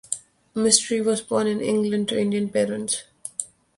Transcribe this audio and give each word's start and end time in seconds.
Mistry 0.55 0.99
was 0.99 1.21
born 1.21 1.45
in 1.45 1.61
England 1.61 2.07
to 2.09 2.19
Indian 2.19 2.49
parents. 2.49 3.03